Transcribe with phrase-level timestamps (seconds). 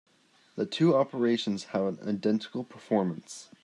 [0.55, 3.49] The two operations have an identical performance.